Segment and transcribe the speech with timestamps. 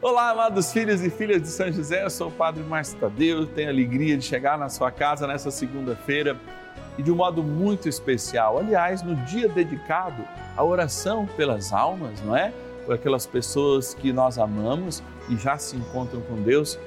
[0.00, 3.68] Olá, amados filhos e filhas de São José, eu sou o Padre Márcio Tadeu, tenho
[3.68, 6.36] alegria de chegar na sua casa nessa segunda-feira
[6.96, 10.22] e de um modo muito especial, aliás, no dia dedicado
[10.56, 12.52] à oração pelas almas, não é?
[12.86, 16.78] Por aquelas pessoas que nós amamos e já se encontram com Deus,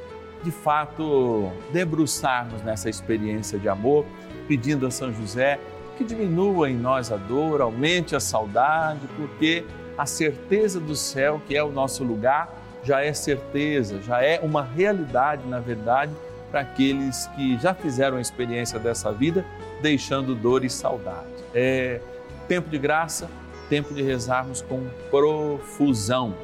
[0.41, 4.05] de fato, debruçarmos nessa experiência de amor,
[4.47, 5.59] pedindo a São José
[5.97, 9.65] que diminua em nós a dor, aumente a saudade, porque
[9.97, 14.63] a certeza do céu, que é o nosso lugar, já é certeza, já é uma
[14.63, 16.11] realidade, na verdade,
[16.49, 19.45] para aqueles que já fizeram a experiência dessa vida,
[19.81, 21.27] deixando dor e saudade.
[21.53, 21.99] É
[22.47, 23.29] tempo de graça,
[23.69, 26.35] tempo de rezarmos com profusão.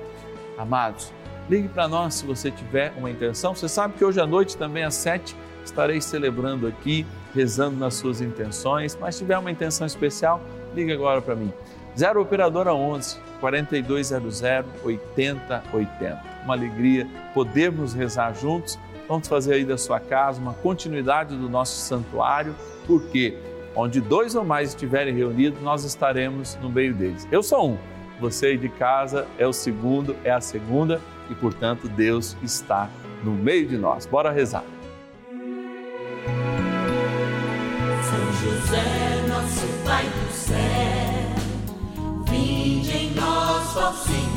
[0.58, 1.12] Amados,
[1.50, 3.54] ligue para nós se você tiver uma intenção.
[3.54, 5.36] Você sabe que hoje à noite, também às sete,
[5.66, 8.98] estarei celebrando aqui, rezando nas suas intenções.
[9.00, 10.42] Mas se tiver uma intenção especial,
[10.74, 11.52] ligue agora para mim.
[11.98, 14.42] 0 Operadora 11 4200
[14.84, 16.37] 8080.
[16.48, 18.80] Uma alegria podermos rezar juntos.
[19.06, 23.38] Vamos fazer aí da sua casa uma continuidade do nosso santuário, porque
[23.76, 27.28] onde dois ou mais estiverem reunidos, nós estaremos no meio deles.
[27.30, 27.78] Eu sou um,
[28.18, 32.90] você aí de casa é o segundo, é a segunda e, portanto, Deus está
[33.26, 34.06] no meio de nós.
[34.06, 34.64] Bora rezar.
[38.04, 40.56] São José, nosso Pai do céu,
[42.30, 44.37] vinde em nós, ó Senhor,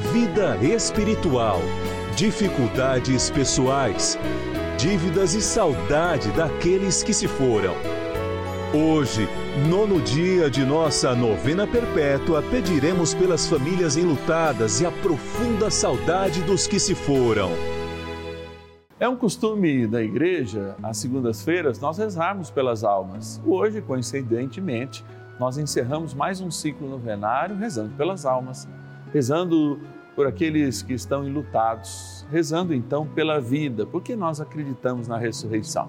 [0.00, 1.60] vida espiritual,
[2.16, 4.18] dificuldades pessoais,
[4.78, 7.74] dívidas e saudade daqueles que se foram.
[8.74, 9.28] Hoje,
[9.68, 16.66] nono dia de nossa novena perpétua, pediremos pelas famílias enlutadas e a profunda saudade dos
[16.66, 17.50] que se foram.
[18.98, 23.40] É um costume da igreja, às segundas-feiras, nós rezarmos pelas almas.
[23.46, 25.04] Hoje, coincidentemente,
[25.38, 28.68] nós encerramos mais um ciclo novenário rezando pelas almas,
[29.12, 29.78] rezando
[30.14, 35.88] por aqueles que estão enlutados, rezando então pela vida, porque nós acreditamos na ressurreição.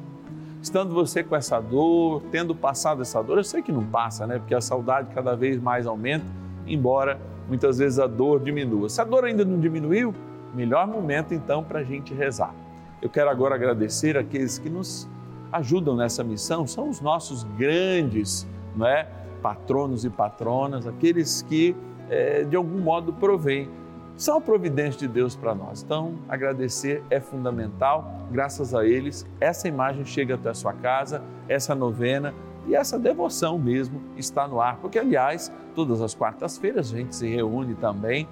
[0.62, 4.38] Estando você com essa dor, tendo passado essa dor, eu sei que não passa, né?
[4.38, 6.26] Porque a saudade cada vez mais aumenta,
[6.68, 8.88] embora muitas vezes a dor diminua.
[8.88, 10.14] Se a dor ainda não diminuiu,
[10.54, 12.54] melhor momento então para a gente rezar.
[13.02, 15.10] Eu quero agora agradecer aqueles que nos
[15.52, 19.08] ajudam nessa missão, são os nossos grandes, não é?
[19.42, 21.76] Patronos e patronas, aqueles que
[22.12, 23.68] eh, de algum modo provêm
[24.16, 25.82] são a providência de Deus para nós.
[25.82, 28.28] Então, agradecer é fundamental.
[28.30, 32.34] Graças a eles, essa imagem chega até a sua casa, essa novena
[32.68, 34.78] e essa devoção mesmo está no ar.
[34.78, 38.28] Porque, aliás, todas as quartas-feiras a gente se reúne também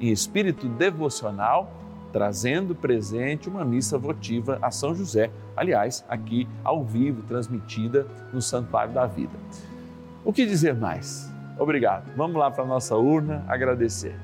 [0.00, 1.70] em espírito devocional,
[2.12, 5.30] trazendo presente uma missa votiva a São José.
[5.56, 9.36] Aliás, aqui ao vivo, transmitida no Santuário da Vida.
[10.24, 11.33] O que dizer mais?
[11.58, 12.10] Obrigado.
[12.16, 14.14] Vamos lá para a nossa urna agradecer.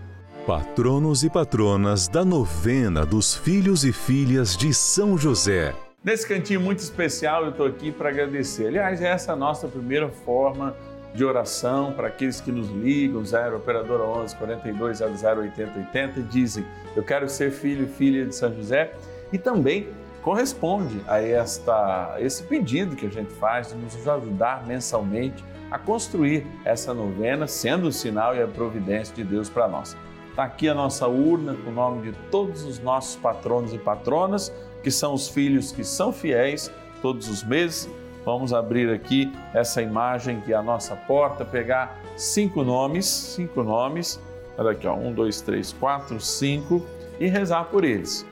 [0.46, 5.74] Patronos e patronas da novena dos filhos e filhas de São José.
[6.02, 8.68] Nesse cantinho muito especial, eu estou aqui para agradecer.
[8.68, 10.74] Aliás, essa é a nossa primeira forma
[11.14, 16.22] de oração para aqueles que nos ligam, 0 Operadora 11 42 00 80 80 e
[16.22, 16.64] dizem:
[16.96, 18.92] Eu quero ser filho e filha de São José.
[19.32, 19.88] E também
[20.22, 26.46] corresponde a esta, esse pedido que a gente faz de nos ajudar mensalmente a construir
[26.64, 29.96] essa novena, sendo o sinal e a providência de Deus para nós.
[30.28, 34.52] Está aqui a nossa urna com o nome de todos os nossos patronos e patronas,
[34.82, 36.70] que são os filhos que são fiéis
[37.02, 37.90] todos os meses.
[38.24, 44.20] Vamos abrir aqui essa imagem que é a nossa porta, pegar cinco nomes, cinco nomes,
[44.56, 46.84] olha aqui, ó, um, dois, três, quatro, cinco,
[47.18, 48.26] e rezar por eles.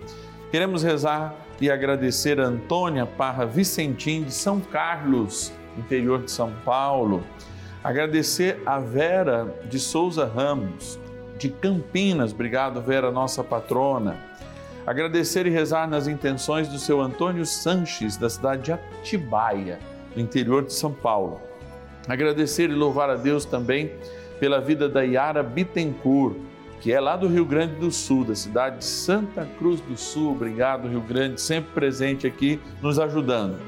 [0.51, 7.23] Queremos rezar e agradecer a Antônia Parra Vicentim de São Carlos, interior de São Paulo.
[7.83, 10.99] Agradecer a Vera de Souza Ramos,
[11.39, 14.17] de Campinas, obrigado Vera, nossa patrona.
[14.87, 19.79] Agradecer e rezar nas intenções do seu Antônio Sanches, da cidade de Atibaia,
[20.17, 21.41] no interior de São Paulo.
[22.09, 23.93] Agradecer e louvar a Deus também
[24.41, 26.37] pela vida da Yara Bittencourt,
[26.81, 30.33] que é lá do Rio Grande do Sul, da cidade de Santa Cruz do Sul.
[30.33, 33.59] Obrigado, Rio Grande, sempre presente aqui, nos ajudando.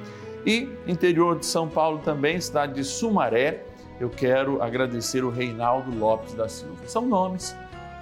[0.47, 3.65] E interior de São Paulo também, cidade de Sumaré,
[4.01, 6.87] eu quero agradecer o Reinaldo Lopes da Silva.
[6.87, 7.55] São nomes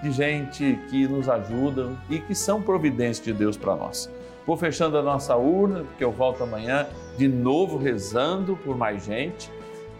[0.03, 4.09] de gente que nos ajudam e que são providência de Deus para nós.
[4.47, 6.87] Vou fechando a nossa urna, porque eu volto amanhã
[7.17, 9.51] de novo rezando por mais gente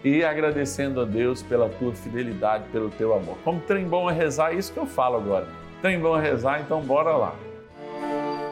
[0.03, 3.37] e agradecendo a Deus pela tua fidelidade, pelo teu amor.
[3.43, 5.47] Como trem bom é rezar, é isso que eu falo agora.
[5.81, 7.35] Trem bom é rezar, então bora lá.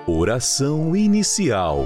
[0.05, 1.85] Oração inicial.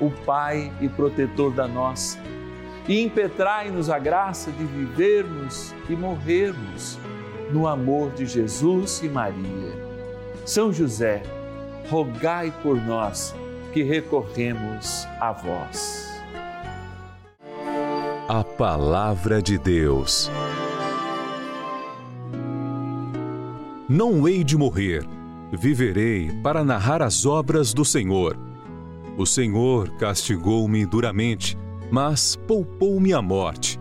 [0.00, 2.18] o Pai e protetor da nossa,
[2.88, 6.98] e impetrai-nos a graça de vivermos e morrermos
[7.50, 9.86] no amor de Jesus e Maria.
[10.44, 11.22] São José,
[11.88, 13.34] rogai por nós
[13.72, 16.06] que recorremos a vós.
[18.28, 20.30] A Palavra de Deus.
[23.88, 25.06] Não hei de morrer,
[25.52, 28.45] viverei para narrar as obras do Senhor.
[29.16, 31.56] O Senhor castigou-me duramente,
[31.90, 33.78] mas poupou-me a morte.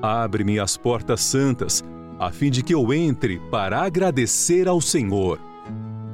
[0.00, 1.82] Abre-me as portas santas,
[2.18, 5.38] a fim de que eu entre para agradecer ao Senhor.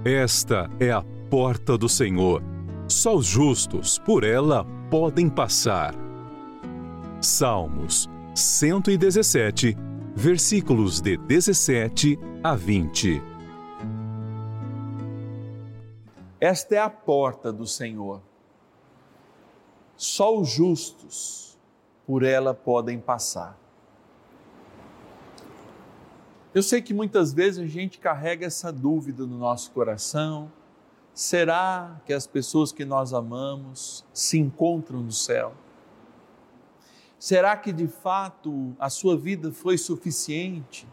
[0.05, 2.43] Esta é a porta do Senhor
[2.89, 5.95] só os justos por ela podem passar.
[7.21, 9.77] Salmos 117,
[10.17, 13.23] versículos de 17 a 20.
[16.41, 18.21] Esta é a porta do Senhor.
[19.97, 21.59] Só os justos
[22.07, 23.59] por ela podem passar.
[26.55, 30.51] Eu sei que muitas vezes a gente carrega essa dúvida no nosso coração
[31.19, 35.53] Será que as pessoas que nós amamos se encontram no céu?
[37.19, 40.87] Será que de fato a sua vida foi suficiente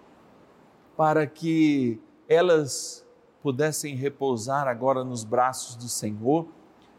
[0.97, 3.04] para que elas
[3.45, 6.47] pudessem repousar agora nos braços do Senhor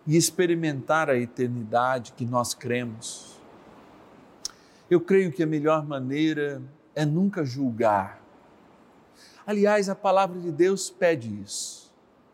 [0.07, 3.41] e experimentar a eternidade que nós cremos?
[4.88, 6.62] Eu creio que a melhor maneira
[6.95, 8.23] é nunca julgar.
[9.45, 11.87] Aliás, a palavra de Deus pede isso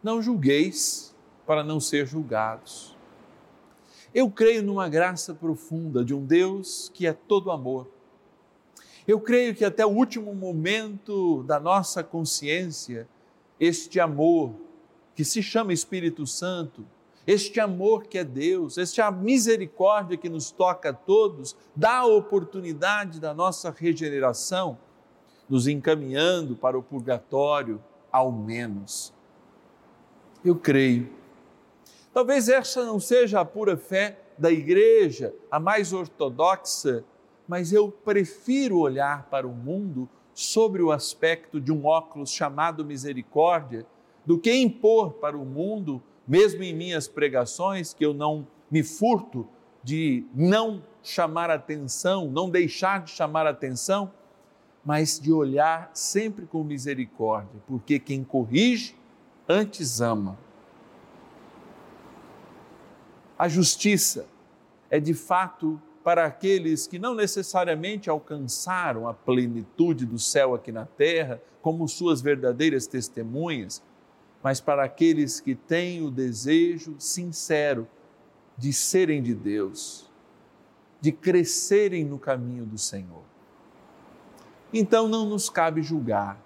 [0.02, 1.14] não julgueis
[1.46, 2.96] para não ser julgados.
[4.12, 7.88] Eu creio numa graça profunda de um Deus que é todo amor.
[9.06, 13.08] Eu creio que até o último momento da nossa consciência,
[13.64, 14.56] este amor,
[15.14, 16.84] que se chama Espírito Santo,
[17.24, 23.20] este amor que é Deus, esta misericórdia que nos toca a todos, dá a oportunidade
[23.20, 24.76] da nossa regeneração,
[25.48, 29.14] nos encaminhando para o purgatório, ao menos.
[30.44, 31.12] Eu creio.
[32.12, 37.04] Talvez essa não seja a pura fé da igreja, a mais ortodoxa,
[37.46, 43.86] mas eu prefiro olhar para o mundo sobre o aspecto de um óculos chamado misericórdia,
[44.24, 49.46] do que impor para o mundo mesmo em minhas pregações, que eu não me furto
[49.82, 54.12] de não chamar atenção, não deixar de chamar atenção,
[54.84, 58.96] mas de olhar sempre com misericórdia, porque quem corrige
[59.48, 60.38] antes ama.
[63.38, 64.26] A justiça
[64.88, 70.84] é de fato para aqueles que não necessariamente alcançaram a plenitude do céu aqui na
[70.84, 73.82] terra, como suas verdadeiras testemunhas,
[74.42, 77.86] mas para aqueles que têm o desejo sincero
[78.58, 80.10] de serem de Deus,
[81.00, 83.22] de crescerem no caminho do Senhor.
[84.72, 86.42] Então não nos cabe julgar.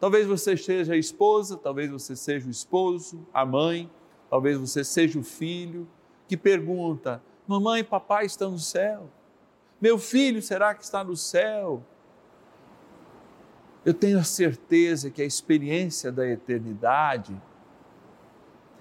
[0.00, 3.90] Talvez você seja a esposa, talvez você seja o esposo, a mãe,
[4.30, 5.86] talvez você seja o filho
[6.26, 9.08] que pergunta: Mamãe e papai estão no céu?
[9.80, 11.82] Meu filho será que está no céu?
[13.84, 17.40] Eu tenho a certeza que a experiência da eternidade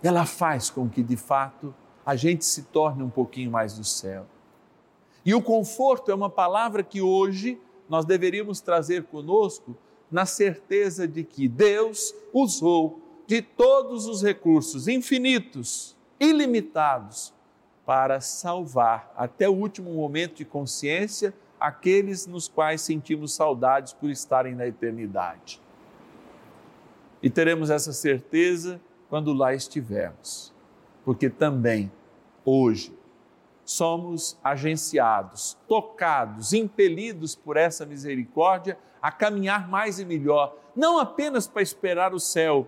[0.03, 1.73] ela faz com que de fato
[2.05, 4.25] a gente se torne um pouquinho mais do céu.
[5.25, 9.75] E o conforto é uma palavra que hoje nós deveríamos trazer conosco
[10.09, 17.33] na certeza de que Deus usou de todos os recursos infinitos, ilimitados,
[17.85, 24.55] para salvar até o último momento de consciência aqueles nos quais sentimos saudades por estarem
[24.55, 25.61] na eternidade.
[27.21, 30.51] E teremos essa certeza quando lá estivermos,
[31.05, 31.91] porque também
[32.43, 32.97] hoje
[33.63, 41.61] somos agenciados, tocados, impelidos por essa misericórdia a caminhar mais e melhor, não apenas para
[41.61, 42.67] esperar o céu,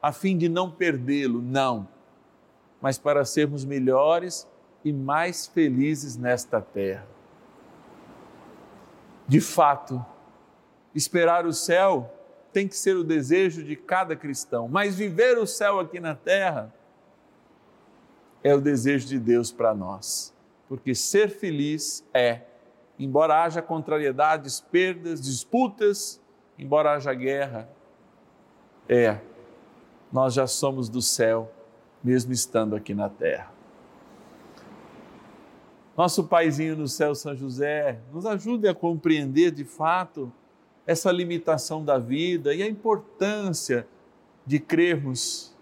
[0.00, 1.86] a fim de não perdê-lo, não,
[2.80, 4.48] mas para sermos melhores
[4.84, 7.06] e mais felizes nesta terra
[9.30, 10.04] de fato,
[10.92, 12.12] esperar o céu
[12.52, 16.74] tem que ser o desejo de cada cristão, mas viver o céu aqui na terra
[18.42, 20.34] é o desejo de Deus para nós,
[20.68, 22.40] porque ser feliz é,
[22.98, 26.20] embora haja contrariedades, perdas, disputas,
[26.58, 27.68] embora haja guerra,
[28.88, 29.16] é,
[30.12, 31.52] nós já somos do céu,
[32.02, 33.59] mesmo estando aqui na terra.
[36.00, 40.32] Nosso paizinho no céu, São José, nos ajude a compreender de fato
[40.86, 43.86] essa limitação da vida e a importância
[44.46, 45.54] de crermos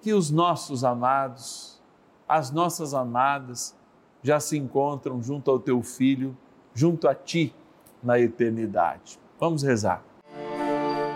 [0.00, 1.78] que os nossos amados,
[2.26, 3.76] as nossas amadas,
[4.22, 6.34] já se encontram junto ao teu filho,
[6.72, 7.54] junto a ti
[8.02, 9.20] na eternidade.
[9.38, 10.02] Vamos rezar.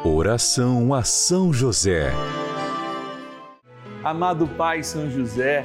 [0.05, 2.13] Oração a São José.
[4.05, 5.65] Amado Pai São José,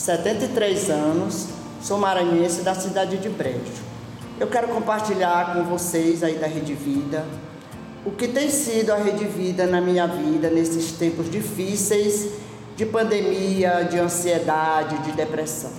[0.00, 1.46] 73 anos,
[1.82, 3.60] sou maranhense da cidade de Brejo.
[4.38, 7.22] Eu quero compartilhar com vocês aí da Rede Vida
[8.02, 12.30] o que tem sido a Rede Vida na minha vida nesses tempos difíceis
[12.76, 15.70] de pandemia, de ansiedade, de depressão.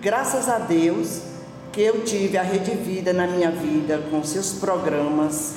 [0.00, 1.22] Graças a Deus
[1.72, 5.56] que eu tive a Rede Vida na minha vida com seus programas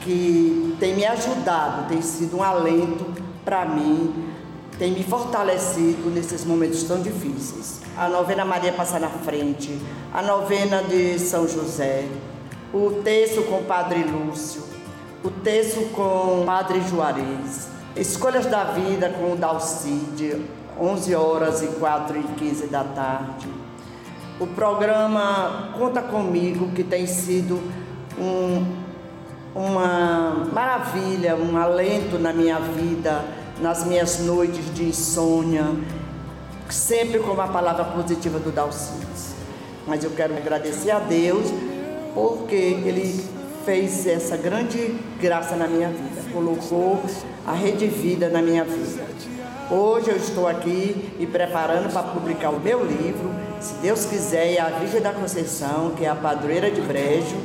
[0.00, 3.06] que tem me ajudado, tem sido um alento
[3.44, 4.33] para mim,
[4.78, 7.80] tem me fortalecido nesses momentos tão difíceis.
[7.96, 9.78] A novena Maria Passa na Frente,
[10.12, 12.06] a novena de São José,
[12.72, 14.62] o texto com o Padre Lúcio,
[15.22, 20.44] o texto com o Padre Juarez, Escolhas da Vida com o Dalcide,
[20.80, 23.46] 11 horas e 4 e 15 da tarde.
[24.40, 27.62] O programa Conta Comigo, que tem sido
[28.18, 28.66] um,
[29.54, 33.24] uma maravilha, um alento na minha vida,
[33.60, 35.64] nas minhas noites de insônia,
[36.70, 39.34] sempre com a palavra positiva do Dalcides.
[39.86, 41.46] Mas eu quero agradecer a Deus
[42.14, 43.24] porque Ele
[43.64, 47.02] fez essa grande graça na minha vida, colocou
[47.46, 49.04] a Rede Vida na minha vida.
[49.70, 53.30] Hoje eu estou aqui me preparando para publicar o meu livro,
[53.60, 57.36] se Deus quiser, e a Virgem da Conceição, que é a padroeira de Brejo,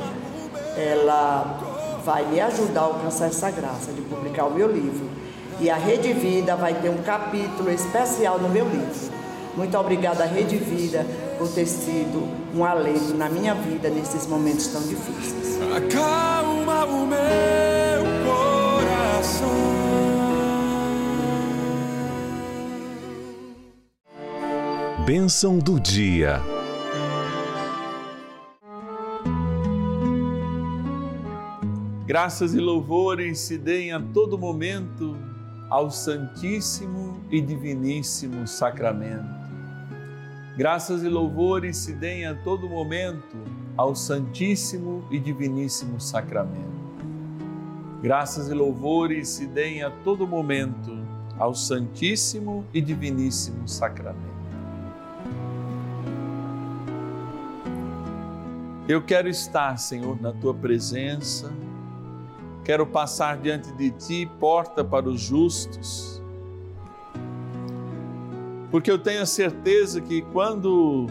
[0.76, 1.58] ela
[2.04, 5.08] vai me ajudar a alcançar essa graça de publicar o meu livro.
[5.60, 9.10] E a Rede Vida vai ter um capítulo especial no meu livro.
[9.54, 11.04] Muito obrigada, Rede Vida,
[11.36, 15.58] por ter sido um alento na minha vida nesses momentos tão difíceis.
[15.76, 17.18] Acalma o meu
[18.24, 19.50] coração.
[25.04, 26.40] Bênção do dia.
[32.06, 35.29] Graças e louvores se deem a todo momento
[35.70, 39.38] ao Santíssimo e Diviníssimo Sacramento.
[40.56, 43.38] Graças e louvores se deem a todo momento
[43.76, 46.80] ao Santíssimo e Diviníssimo Sacramento.
[48.02, 50.98] Graças e louvores se deem a todo momento
[51.38, 54.28] ao Santíssimo e Diviníssimo Sacramento.
[58.88, 61.52] Eu quero estar, Senhor, na tua presença,
[62.64, 66.22] quero passar diante de ti, porta para os justos,
[68.70, 71.08] porque eu tenho a certeza que quando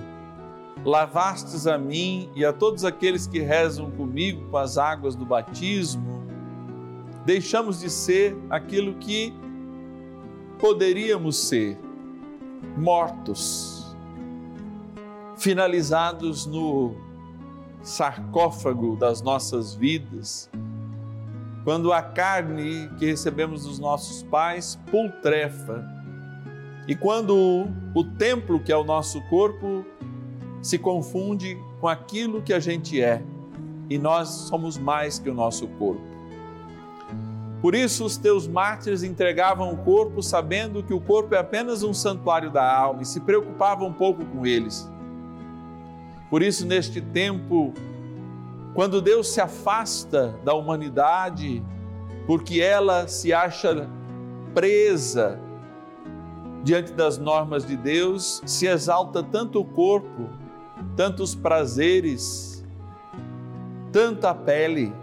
[0.85, 6.23] lavastes a mim e a todos aqueles que rezam comigo com as águas do batismo,
[7.25, 9.33] deixamos de ser aquilo que
[10.57, 11.77] poderíamos ser,
[12.77, 13.95] mortos,
[15.37, 16.95] finalizados no
[17.81, 20.49] sarcófago das nossas vidas,
[21.63, 25.83] quando a carne que recebemos dos nossos pais pultrefa,
[26.87, 29.85] e quando o templo que é o nosso corpo
[30.61, 33.21] se confunde com aquilo que a gente é,
[33.89, 36.09] e nós somos mais que o nosso corpo.
[37.61, 41.93] Por isso, os teus mártires entregavam o corpo sabendo que o corpo é apenas um
[41.93, 44.89] santuário da alma e se preocupavam um pouco com eles.
[46.29, 47.73] Por isso, neste tempo,
[48.79, 51.61] quando Deus se afasta da humanidade,
[52.25, 53.89] porque ela se acha
[54.53, 55.37] presa
[56.63, 60.29] diante das normas de Deus, se exalta tanto o corpo,
[60.95, 62.65] tantos prazeres,
[63.91, 64.93] tanta pele,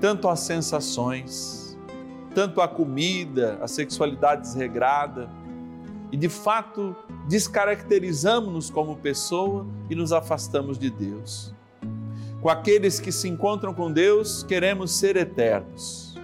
[0.00, 1.78] tanto as sensações,
[2.34, 5.30] tanto a comida, a sexualidade desregrada,
[6.10, 6.96] e de fato
[7.28, 11.54] descaracterizamos-nos como pessoa e nos afastamos de Deus.
[12.42, 16.18] Com aqueles que se encontram com Deus, queremos ser eternos.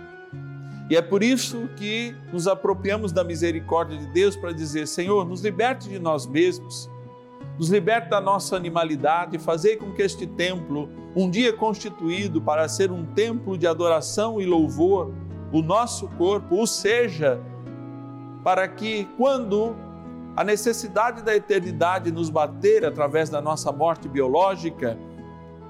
[0.91, 5.43] E é por isso que nos apropriamos da misericórdia de Deus para dizer: Senhor, nos
[5.43, 6.91] liberte de nós mesmos,
[7.57, 12.91] nos liberte da nossa animalidade fazer com que este templo, um dia constituído para ser
[12.91, 15.15] um templo de adoração e louvor,
[15.53, 17.41] o nosso corpo, o seja,
[18.43, 19.77] para que quando
[20.35, 24.99] a necessidade da eternidade nos bater através da nossa morte biológica,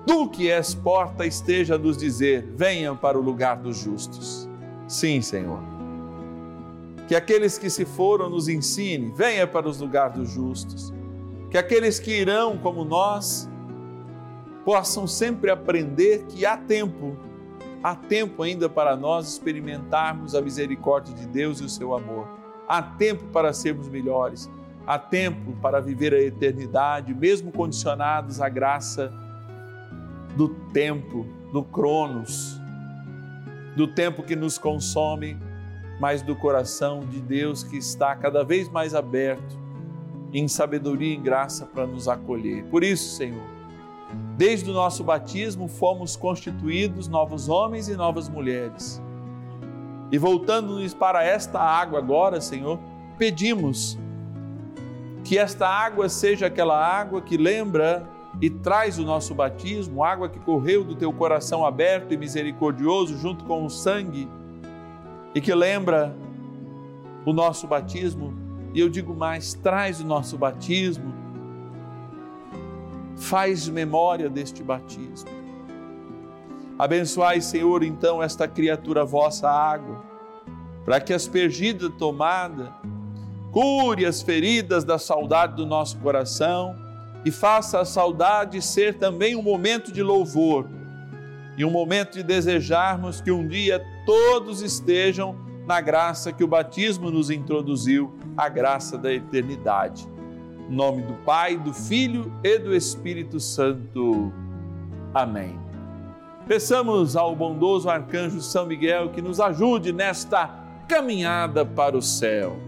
[0.08, 4.48] tu que és porta esteja a nos dizer: venham para o lugar dos justos.
[4.88, 5.60] Sim, Senhor.
[7.06, 10.94] Que aqueles que se foram nos ensine, venha para os lugares dos justos.
[11.50, 13.48] Que aqueles que irão como nós
[14.64, 17.16] possam sempre aprender que há tempo,
[17.82, 22.28] há tempo ainda para nós experimentarmos a misericórdia de Deus e o seu amor.
[22.66, 24.50] Há tempo para sermos melhores
[24.86, 29.12] há tempo para viver a eternidade, mesmo condicionados à graça
[30.38, 32.60] do tempo, do Cronos,
[33.76, 35.36] do tempo que nos consome,
[35.98, 39.58] mas do coração de Deus que está cada vez mais aberto
[40.32, 42.62] em sabedoria e em graça para nos acolher.
[42.66, 43.42] Por isso, Senhor,
[44.36, 49.02] desde o nosso batismo fomos constituídos novos homens e novas mulheres.
[50.12, 52.78] E voltando-nos para esta água agora, Senhor,
[53.18, 53.98] pedimos
[55.24, 58.08] que esta água seja aquela água que lembra
[58.40, 63.44] e traz o nosso batismo, água que correu do teu coração aberto e misericordioso junto
[63.44, 64.28] com o sangue
[65.34, 66.14] e que lembra
[67.24, 68.32] o nosso batismo.
[68.72, 71.12] E eu digo mais: traz o nosso batismo,
[73.16, 75.30] faz memória deste batismo.
[76.78, 80.04] Abençoai, Senhor, então, esta criatura vossa água,
[80.84, 82.72] para que aspergida tomada,
[83.50, 86.87] cure as feridas da saudade do nosso coração
[87.24, 90.68] e faça a saudade ser também um momento de louvor
[91.56, 97.10] e um momento de desejarmos que um dia todos estejam na graça que o batismo
[97.10, 100.08] nos introduziu, a graça da eternidade.
[100.68, 104.32] Em nome do Pai, do Filho e do Espírito Santo.
[105.12, 105.58] Amém.
[106.46, 110.48] Peçamos ao bondoso arcanjo São Miguel que nos ajude nesta
[110.88, 112.67] caminhada para o céu.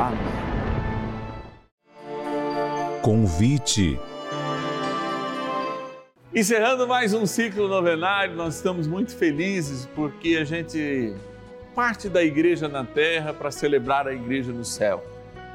[0.00, 0.18] Amém.
[3.02, 3.98] Convite.
[6.32, 11.14] Encerrando mais um ciclo novenário, nós estamos muito felizes porque a gente
[11.74, 15.04] parte da igreja na terra para celebrar a igreja no céu.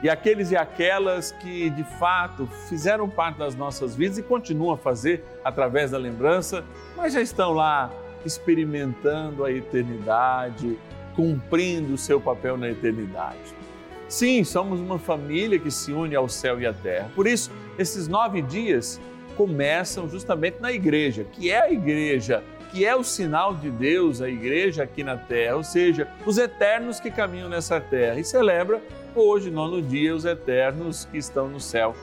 [0.02, 4.78] E aqueles e aquelas que de fato fizeram parte das nossas vidas e continuam a
[4.78, 6.66] fazer através da lembrança,
[6.98, 7.90] mas já estão lá
[8.26, 10.78] experimentando a eternidade,
[11.16, 13.63] cumprindo o seu papel na eternidade.
[14.08, 17.10] Sim, somos uma família que se une ao céu e à terra.
[17.16, 19.00] Por isso, esses nove dias
[19.36, 24.30] começam justamente na igreja, que é a igreja, que é o sinal de Deus, a
[24.30, 28.20] igreja aqui na terra, ou seja, os eternos que caminham nessa terra.
[28.20, 28.82] E celebra
[29.16, 31.96] hoje, nono dia, os eternos que estão no céu.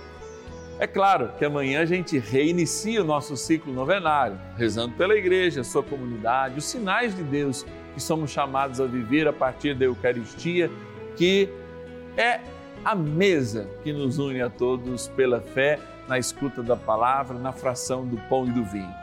[0.78, 5.82] É claro que amanhã a gente reinicia o nosso ciclo novenário, rezando pela igreja, sua
[5.82, 10.70] comunidade, os sinais de Deus que somos chamados a viver a partir da Eucaristia,
[11.16, 11.50] que
[12.20, 12.40] é
[12.84, 15.78] a mesa que nos une a todos pela fé,
[16.08, 18.94] na escuta da palavra, na fração do pão e do vinho.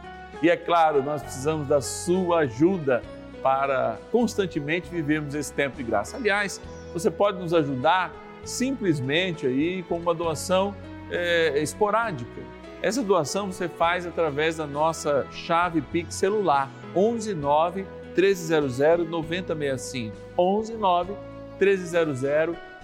[0.41, 3.01] E é claro, nós precisamos da sua ajuda
[3.41, 6.17] para constantemente vivermos esse tempo de graça.
[6.17, 6.61] Aliás,
[6.93, 8.11] você pode nos ajudar
[8.43, 10.75] simplesmente aí com uma doação
[11.09, 12.41] é, esporádica.
[12.81, 20.73] Essa doação você faz através da nossa chave Pix celular 11 9 1300 9065 11
[20.75, 21.13] 9
[21.59, 22.76] 1300 9065.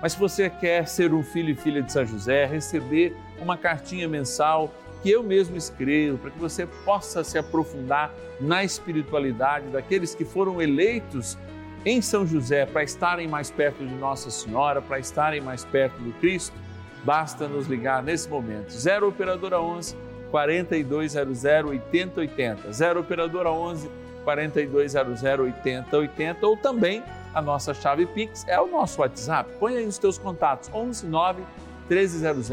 [0.00, 4.08] Mas se você quer ser um filho e filha de São José, receber uma cartinha
[4.08, 10.24] mensal que eu mesmo escrevo, para que você possa se aprofundar na espiritualidade daqueles que
[10.24, 11.36] foram eleitos
[11.84, 16.12] em São José para estarem mais perto de Nossa Senhora, para estarem mais perto do
[16.14, 16.56] Cristo,
[17.04, 18.70] basta nos ligar nesse momento.
[18.70, 19.96] 0 Operadora 11
[20.30, 22.72] 4200 8080.
[22.72, 23.90] 0 Operadora 11
[24.24, 27.02] 4200 8080 ou também
[27.34, 29.50] a nossa chave Pix é o nosso WhatsApp.
[29.58, 31.42] Põe aí os teus contatos 11 9
[31.88, 32.48] 1300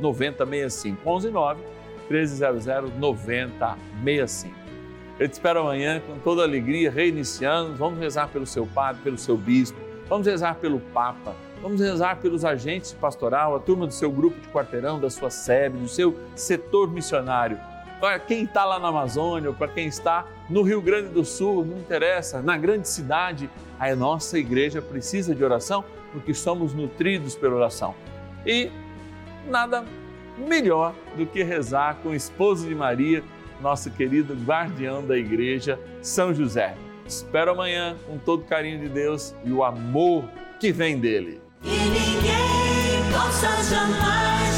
[0.00, 1.08] 9065.
[1.08, 1.62] 11 9
[2.10, 4.62] 1300 9065.
[5.18, 7.74] Eu te espero amanhã com toda alegria, reiniciando.
[7.76, 12.44] Vamos rezar pelo seu padre, pelo seu bispo, vamos rezar pelo Papa, vamos rezar pelos
[12.44, 16.90] agentes pastoral, a turma do seu grupo de quarteirão, da sua sede, do seu setor
[16.90, 17.58] missionário.
[18.02, 21.78] Para quem está lá na Amazônia, para quem está no Rio Grande do Sul, não
[21.78, 27.94] interessa, na grande cidade, a nossa igreja precisa de oração porque somos nutridos pela oração.
[28.44, 28.72] E
[29.48, 29.84] nada
[30.36, 33.22] melhor do que rezar com o esposo de Maria,
[33.60, 36.74] nosso querido guardião da igreja, São José.
[37.06, 40.24] Espero amanhã com todo o carinho de Deus e o amor
[40.58, 41.40] que vem dele.
[41.62, 44.51] E ninguém possa jamais